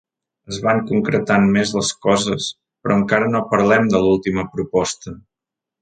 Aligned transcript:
Es 0.53 0.57
van 0.61 0.79
concretant 0.91 1.45
més 1.57 1.75
les 1.81 1.93
coses, 2.07 2.49
però 2.87 2.99
encara 3.01 3.31
no 3.37 3.45
parlem 3.53 3.89
de 3.95 4.05
l’última 4.07 4.51
proposta. 4.57 5.19